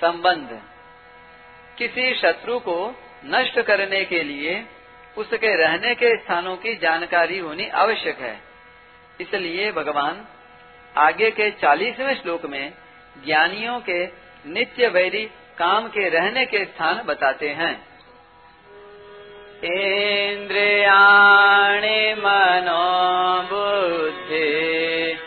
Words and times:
संबंध। 0.00 0.62
किसी 1.78 2.14
शत्रु 2.14 2.58
को 2.58 2.94
नष्ट 3.24 3.60
करने 3.60 4.04
के 4.04 4.22
लिए 4.22 4.64
उसके 5.18 5.56
रहने 5.56 5.94
के 5.94 6.16
स्थानों 6.16 6.56
की 6.56 6.74
जानकारी 6.74 7.38
होनी 7.38 7.68
आवश्यक 7.68 8.18
है। 8.18 8.40
इसलिए 9.20 9.72
भगवान 9.72 10.26
आगे 10.96 11.30
के 11.30 11.50
चालीसवें 11.50 12.14
श्लोक 12.14 12.46
में 12.46 12.72
ज्ञानियों 13.24 13.80
के 13.80 14.08
नित्य 14.46 14.88
वैरी 14.88 15.30
काम 15.58 15.88
के 15.88 16.08
रहने 16.08 16.46
के 16.46 16.64
स्थान 16.64 17.02
बताते 17.02 17.48
हैं। 17.48 17.88
इन्द्रियाणि 19.64 22.14
मनो 22.18 23.42
बुद्धि 23.42 25.18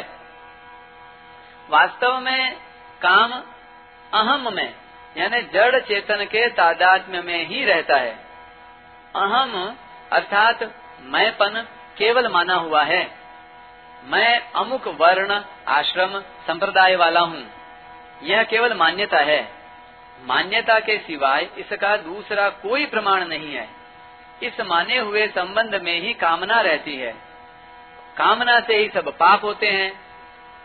वास्तव 1.70 2.18
में 2.20 2.56
काम 3.02 3.32
अहम 4.12 4.54
में, 4.54 4.74
यानी 5.16 5.40
जड़ 5.52 5.80
चेतन 5.80 6.24
के 6.24 6.48
तादात्म्य 6.50 7.22
में 7.22 7.46
ही 7.46 7.64
रहता 7.64 7.96
है। 7.96 8.14
अहम 9.16 9.76
अर्थात 10.12 10.62
मैंपन 11.06 11.66
केवल 11.98 12.28
माना 12.28 12.54
हुआ 12.54 12.82
है। 12.82 13.10
मैं 14.04 14.52
अमुक 14.56 14.88
वर्ण, 14.88 15.40
आश्रम, 15.68 16.20
संप्रदाय 16.20 16.96
वाला 16.96 17.20
हूँ। 17.20 17.46
यह 18.22 18.42
केवल 18.42 18.74
मान्यता 18.74 19.18
है। 19.18 19.48
मान्यता 20.24 20.80
के 20.80 20.98
सिवाय 20.98 21.50
इसका 21.58 21.96
दूसरा 21.96 22.48
कोई 22.48 22.86
प्रमाण 22.86 23.24
नहीं 23.24 23.54
है। 23.54 23.68
इस 24.42 24.60
माने 24.60 24.98
हुए 24.98 25.26
संबंध 25.26 25.74
में 25.74 26.00
ही 26.00 26.12
कामना 26.14 26.60
रहती 26.60 26.96
है। 26.96 27.12
कामना 28.16 28.60
से 28.60 28.76
ही 28.76 28.88
सब 28.88 29.08
पाप 29.08 29.44
होते 29.44 29.66
हैं। 29.66 29.92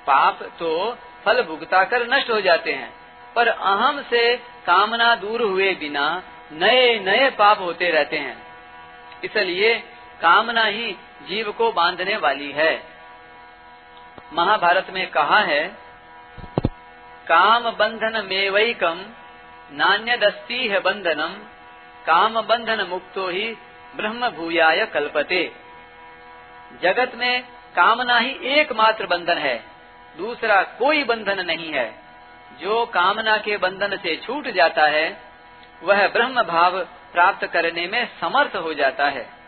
पाप 0.08 0.40
तो 0.60 0.98
फल 1.26 1.44
भुगता 1.44 1.84
कर 1.84 2.08
नष्ट 2.08 2.30
हो 2.30 2.42
जाते 2.42 2.74
हैं। 2.74 2.94
पर 3.36 3.48
अहम 3.48 4.02
से 4.02 4.38
कामना 4.66 5.16
दूर 5.16 5.42
हुए 5.42 5.74
बिना 5.74 6.24
नए 6.52 7.00
नए 7.00 7.30
पाप 7.30 7.60
होते 7.60 7.90
रहते 7.90 8.18
हैं। 8.18 8.38
इसलिए 9.24 9.76
कामना 10.22 10.64
ही 10.64 10.96
जीव 11.22 11.52
को 11.52 11.72
बांधने 11.72 12.18
वाली 12.18 12.52
है। 12.52 12.72
महाभारत 14.34 14.88
में 14.90 15.08
कहा 15.12 15.40
है 15.40 15.64
काम 17.28 17.72
बंधन 17.72 18.26
मेवैकम 18.26 19.06
नान्यदस्ती 19.72 20.68
है 20.68 20.80
बंधनम 20.80 21.34
काम 22.06 22.42
बंधन 22.42 22.86
मुक्तो 22.90 23.28
ही 23.28 23.58
ब्रह्म 23.96 24.30
भूयाय 24.30 24.86
कल्पते। 24.86 25.52
जगत 26.82 27.12
में 27.16 27.44
कामना 27.76 28.18
ही 28.18 28.32
एकमात्र 28.52 29.06
बंधन 29.06 29.38
है, 29.38 29.56
दूसरा 30.18 30.62
कोई 30.80 31.04
बंधन 31.04 31.46
नहीं 31.46 31.72
है। 31.72 31.86
जो 32.62 32.86
कामना 32.86 33.38
के 33.38 33.58
बंधन 33.58 33.98
से 33.98 34.16
छूट 34.16 34.48
जाता 34.48 34.88
है, 34.88 35.22
वह 35.84 36.08
ब्रह्म 36.08 36.44
भाव 36.44 36.80
प्राप्त 37.14 37.46
करने 37.46 37.88
में 37.88 38.06
समर्थ 38.22 38.56
हो 38.56 38.74
जाता 38.74 39.06
है। 39.06 39.41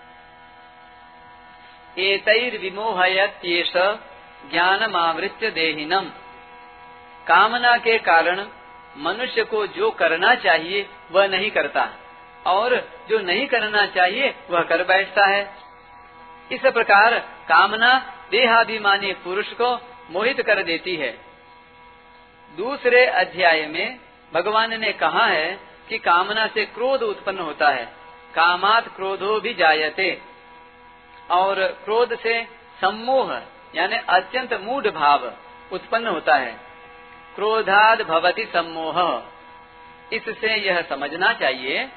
विमोहयत्येष 2.00 3.74
ज्ञानमावृत्य 4.52 5.50
देहिनम। 5.52 6.10
कामना 7.28 7.78
के 7.78 7.98
कारण 7.98 8.48
मनुष्य 8.98 9.44
को 9.44 9.68
जो 9.68 9.92
करना 9.92 10.36
चाहिए, 10.36 10.90
वह 11.12 11.28
नहीं 11.28 11.52
करता। 11.52 11.90
और 12.48 12.90
जो 13.10 13.20
नहीं 13.20 13.48
करना 13.48 13.86
चाहिए, 13.86 14.36
वह 14.50 14.62
कर 14.62 14.84
बैठता 14.84 15.26
है। 15.26 15.56
इस 16.52 16.62
प्रकार 16.62 17.20
कामना 17.50 18.14
देहाभिमानी 18.32 19.14
पुरुष 19.14 19.48
को 19.48 19.82
मोहित 20.12 20.42
कर 20.42 20.64
देती 20.64 20.96
है। 20.96 21.18
दूसरे 22.58 23.06
अध्याय 23.06 23.66
में 23.66 24.00
भगवान 24.34 24.80
ने 24.80 24.94
कहा 24.94 25.26
है 25.26 25.60
कि 25.90 25.98
कामना 25.98 26.48
से 26.48 26.66
क्रोध 26.66 27.02
उत्पन्न 27.02 27.40
होता 27.40 27.70
है। 27.70 27.86
कामात 28.36 28.96
क्रोधो 28.96 29.40
भी 29.40 29.54
जायते 29.54 30.33
और 31.32 31.66
क्रोध 31.66 32.20
से 32.20 32.44
सम्मोह, 32.82 33.42
यानी 33.76 33.96
अत्यंत 33.96 34.54
मूढ़ 34.54 34.88
भाव 34.88 35.34
उत्पन्न 35.72 36.08
होता 36.08 36.36
है। 36.36 36.60
क्रोधाद 37.36 38.02
भवती 38.02 38.46
सम्मोह। 38.46 39.24
इससे 40.14 40.56
यह 40.56 40.82
समझना 40.82 41.34
चाहिए 41.34 41.90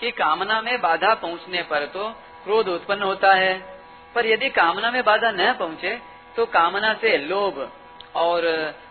कि 0.00 0.10
कामना 0.10 0.60
में 0.60 0.80
बाधा 0.80 1.14
पहुँचने 1.14 1.62
पर 1.62 1.86
तो 1.86 2.08
क्रोध 2.44 2.68
उत्पन्न 2.68 3.02
होता 3.02 3.34
है, 3.34 3.82
पर 4.14 4.26
यदि 4.26 4.50
कामना 4.50 4.90
में 4.90 5.04
बाधा 5.04 5.30
न 5.30 5.52
पहुँचे 5.52 6.00
तो 6.36 6.46
कामना 6.46 6.94
से 6.94 7.18
लोभ 7.18 7.72
और 8.14 8.42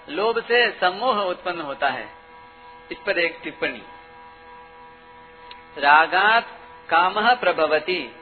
लोभ 0.09 0.43
से 0.43 0.71
सम्मोह 0.71 1.17
उत्पन्न 1.17 1.61
होता 1.61 1.87
है। 1.87 2.09
इस 2.91 2.97
पर 3.05 3.19
एक 3.19 3.39
टिप्पणी। 3.43 3.81
रागात 5.77 6.47
काम 6.89 7.35
प्रभवती। 7.35 8.15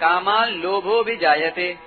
कामान 0.00 0.48
लोभो 0.48 1.02
भी 1.02 1.16
जायते 1.16 1.78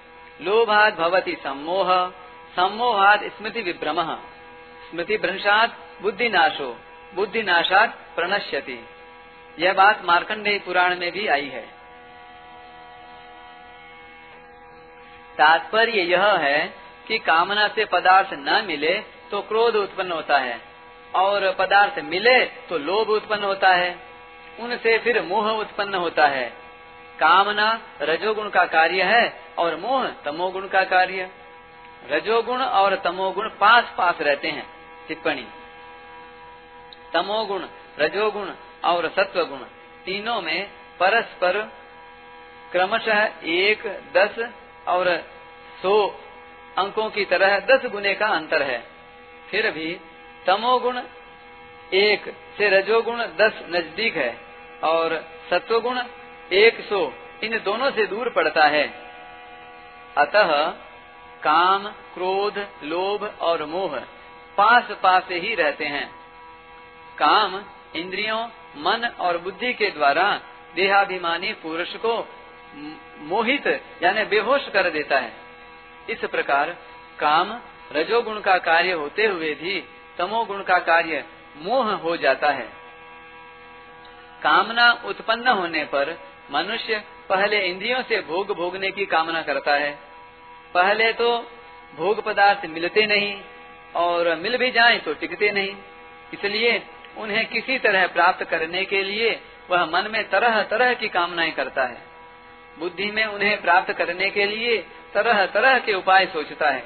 लोभात 0.41 0.95
भवती 0.95 1.35
सम्मोह। 1.35 2.09
सम्मोहात 2.55 3.23
स्मृति 3.23 3.61
विभ्रम। 3.61 4.15
स्मृति 4.91 5.17
भ्रंशात 5.17 5.75
बुद्धिनाशो। 6.01 6.77
बुद्धिनाशात 7.15 7.97
प्रणश्यति। 8.15 8.87
यह 9.59 9.73
बात 9.73 10.05
मार्कंडेय 10.05 10.59
पुराण 10.59 10.95
में 10.95 11.11
भी 11.11 11.27
आई 11.27 11.47
है। 11.47 11.61
तात्पर्य 15.37 16.01
यह 16.01 16.25
है 16.25 16.73
कि 17.07 17.19
कामना 17.19 17.67
से 17.67 17.85
पदार्थ 17.85 18.29
न 18.33 18.63
मिले 18.67 19.03
तो 19.31 19.41
क्रोध 19.41 19.75
उत्पन्न 19.75 20.11
होता 20.11 20.37
है। 20.37 20.61
और 21.15 21.55
पदार्थ 21.59 21.99
मिले 21.99 22.45
तो 22.45 22.77
लोभ 22.77 23.09
उत्पन्न 23.09 23.43
होता 23.43 23.69
है। 23.69 23.99
उनसे 24.59 24.97
फिर 24.97 25.21
मोह 25.21 25.51
उत्पन्न 25.51 25.95
होता 25.95 26.27
है। 26.27 26.68
कामना 27.19 27.69
रजोगुण 28.01 28.49
का 28.49 28.65
कार्य 28.67 29.03
है 29.03 29.23
और 29.57 29.75
मोह 29.75 30.07
तमोगुण 30.25 30.67
का 30.67 30.83
कार्य। 30.85 31.29
रजोगुण 32.09 32.61
और 32.61 32.95
तमोगुण 32.95 33.49
पास 33.59 33.93
पास 33.97 34.21
रहते 34.21 34.47
हैं, 34.47 34.65
टिप्पणी। 35.07 35.47
तमोगुण, 37.13 37.65
रजोगुण 37.99 38.49
और 38.85 39.09
सत्वगुण 39.09 39.59
तीनों 40.05 40.41
में 40.41 40.69
परस्पर 40.99 41.61
क्रमशः 42.71 43.23
एक, 43.43 43.87
दस 44.13 44.49
और 44.87 45.07
सौ 45.81 46.07
अंकों 46.77 47.09
की 47.09 47.25
तरह 47.25 47.59
दस 47.59 47.85
गुने 47.85 48.13
का 48.13 48.27
अंतर 48.27 48.61
है। 48.61 48.83
फिर 49.51 49.71
भी 49.71 49.99
तमोगुण 50.47 50.99
एक 51.93 52.29
से 52.57 52.69
रजोगुण 52.69 53.23
दस 53.37 53.59
नज़दीक 53.69 54.15
है 54.17 54.37
और 54.83 55.25
सत्वगुण 55.49 55.99
एक 56.53 56.89
सौ, 56.89 57.13
इन 57.43 57.61
दोनों 57.63 57.91
से 57.91 58.05
दूर 58.05 58.29
पड़ता 58.29 58.63
है। 58.63 58.87
अतः 60.17 60.69
काम, 61.43 61.87
क्रोध, 61.87 62.67
लोभ 62.83 63.37
और 63.41 63.65
मोह 63.65 63.99
पास 64.57 64.83
पास 65.03 65.23
ही 65.31 65.55
रहते 65.55 65.85
हैं। 65.85 66.11
काम, 67.17 67.63
इंद्रियों, 67.95 68.47
मन 68.77 69.15
और 69.19 69.37
बुद्धि 69.37 69.73
के 69.73 69.89
द्वारा 69.89 70.41
देहाभिमानी 70.75 71.53
पुरुष 71.53 71.95
को 71.95 72.27
मोहित, 73.17 73.67
यानी 74.03 74.25
बेहोश 74.25 74.69
कर 74.69 74.89
देता 74.89 75.19
है। 75.19 75.33
इस 76.09 76.25
प्रकार 76.25 76.77
काम, 77.19 77.59
रजोगुण 77.91 78.39
का 78.39 78.57
कार्य 78.57 78.91
होते 78.91 79.25
हुए 79.25 79.53
भी 79.53 79.83
तमोगुण 80.17 80.63
का 80.63 80.79
कार्य 80.79 81.25
मोह 81.57 81.91
हो 81.91 82.17
जाता 82.17 82.49
है। 82.49 82.69
कामना 84.43 85.01
उत्पन्न 85.05 85.47
होने 85.47 85.83
पर 85.83 86.28
मनुष्य 86.51 87.03
पहले 87.29 87.59
इंद्रियों 87.65 88.01
से 88.03 88.21
भोग 88.21 88.55
भोगने 88.55 88.91
की 88.91 89.05
कामना 89.05 89.41
करता 89.41 89.73
है। 89.75 89.91
पहले 90.73 91.11
तो 91.13 91.37
भोग 91.95 92.23
पदार्थ 92.23 92.65
मिलते 92.65 93.05
नहीं 93.05 93.41
और 93.95 94.35
मिल 94.35 94.57
भी 94.57 94.71
जाए 94.71 94.97
तो 94.99 95.13
टिकते 95.13 95.51
नहीं। 95.51 95.75
इसलिए 96.33 96.81
उन्हें 97.17 97.45
किसी 97.45 97.77
तरह 97.77 98.07
प्राप्त 98.07 98.43
करने 98.43 98.85
के 98.85 99.03
लिए 99.03 99.39
वह 99.69 99.85
मन 99.85 100.09
में 100.11 100.23
तरह 100.29 100.61
तरह 100.63 100.93
की 100.93 101.07
कामनाएँ 101.09 101.51
करता 101.51 101.83
है। 101.83 101.97
बुद्धि 102.79 103.11
में 103.11 103.25
उन्हें 103.25 103.61
प्राप्त 103.61 103.91
करने 103.93 104.29
के 104.29 104.45
लिए 104.45 104.77
तरह 105.13 105.45
तरह 105.45 105.79
के 105.79 105.93
उपाय 105.93 106.25
सोचता 106.25 106.69
है। 106.69 106.83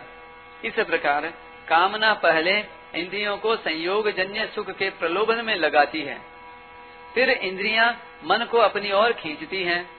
इस 0.66 0.80
प्रकार 0.80 1.34
कामना 1.68 2.14
पहले 2.14 2.58
इंद्रियों 2.96 3.38
को 3.38 3.56
संयोग 3.56 4.10
जन्य 4.12 4.50
सुख 4.56 4.72
के 4.72 4.90
प्रलोभन 4.90 5.46
में 5.46 5.56
लगाती 5.56 6.02
है। 6.02 6.18
फिर 7.16 7.30
इंद्रियाँ 7.30 7.92
मन 8.24 8.46
को 8.52 8.58
अपनी 8.58 8.92
ओर 8.92 9.14
खींचती 9.14 9.64
हैं 9.64 9.90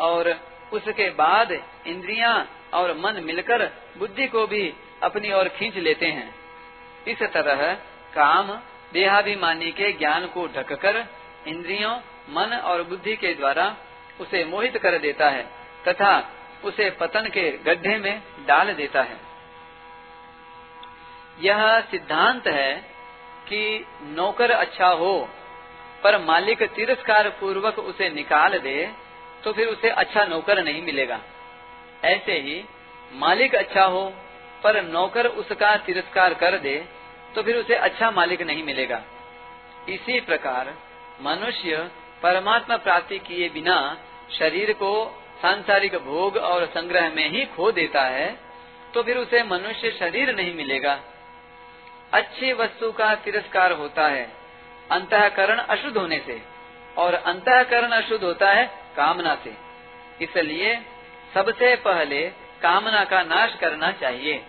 और 0.00 0.28
उसके 0.72 1.10
बाद 1.10 1.52
इंद्रियाँ 1.86 2.34
और 2.74 2.92
मन 2.96 3.22
मिलकर 3.24 3.64
बुद्धि 3.98 4.26
को 4.26 4.46
भी 4.46 4.74
अपनी 5.02 5.32
ओर 5.32 5.48
खींच 5.48 5.76
लेते 5.76 6.06
हैं। 6.06 6.34
इस 7.08 7.22
तरह 7.22 7.72
काम 8.14 8.52
देहाभिमानी 8.92 9.70
के 9.72 9.92
ज्ञान 9.92 10.26
को 10.26 10.46
ढककर 10.46 11.04
इंद्रियों, 11.46 11.96
मन 12.30 12.56
और 12.64 12.82
बुद्धि 12.82 13.16
के 13.16 13.34
द्वारा 13.34 13.74
उसे 14.20 14.44
मोहित 14.44 14.76
कर 14.76 14.98
देता 14.98 15.30
है 15.30 15.42
तथा 15.88 16.12
उसे 16.64 16.90
पतन 16.90 17.28
के 17.28 17.50
गड्ढे 17.58 17.96
में 17.98 18.22
डाल 18.46 18.72
देता 18.74 19.02
है। 19.02 19.16
यह 21.40 21.80
सिद्धांत 21.80 22.46
है 22.46 22.74
कि 23.48 23.86
नौकर 24.02 24.50
अच्छा 24.50 24.86
हो 24.86 25.28
पर 26.04 26.18
मालिक 26.20 26.62
तिरस्कार 26.74 27.28
पूर्वक 27.40 27.78
उसे 27.80 28.08
निकाल 28.10 28.58
दे 28.58 28.76
तो 29.44 29.52
फिर 29.52 29.68
उसे 29.68 29.88
अच्छा 29.90 30.24
नौकर 30.24 30.62
नहीं 30.64 30.82
मिलेगा। 30.82 31.20
ऐसे 32.04 32.38
ही 32.38 32.62
मालिक 33.14 33.54
अच्छा 33.54 33.84
हो, 33.84 34.02
पर 34.64 34.82
नौकर 34.84 35.26
उसका 35.26 35.76
तिरस्कार 35.76 36.34
कर 36.34 36.58
दे 36.58 36.76
तो 37.34 37.42
फिर 37.42 37.56
उसे 37.56 37.74
अच्छा 37.76 38.10
मालिक 38.10 38.42
नहीं 38.42 38.64
मिलेगा। 38.64 39.02
इसी 39.88 40.20
प्रकार 40.20 40.74
मनुष्य 41.22 41.88
परमात्मा 42.22 42.76
प्राप्ति 42.78 43.18
किए 43.18 43.48
बिना 43.48 43.76
शरीर 44.30 44.72
को 44.72 44.92
सांसारिक 45.42 45.94
भोग 46.04 46.36
और 46.36 46.66
संग्रह 46.66 47.08
में 47.10 47.28
ही 47.30 47.44
खो 47.46 47.70
देता 47.72 48.02
है 48.06 48.28
तो 48.94 49.02
फिर 49.02 49.16
उसे 49.16 49.42
मनुष्य 49.44 49.90
शरीर 49.90 50.34
नहीं 50.36 50.54
मिलेगा। 50.54 50.98
अच्छी 52.12 52.52
वस्तु 52.52 52.90
का 52.92 53.14
तिरस्कार 53.14 53.72
होता 53.72 54.06
है। 54.08 54.26
अंतकरण 54.90 55.58
अशुद्ध 55.58 55.96
होने 55.96 56.18
से, 56.18 56.42
और 56.96 57.14
अंतकरण 57.14 57.90
अशुद्ध 57.90 58.24
होता 58.24 58.52
है 58.52 58.70
कामना 58.96 59.34
से। 59.34 59.54
इसलिए 60.20 60.82
सबसे 61.34 61.76
पहले 61.76 62.32
कामना 62.62 63.04
का 63.04 63.22
नाश 63.22 63.54
करना 63.60 63.92
चाहिए। 63.92 64.44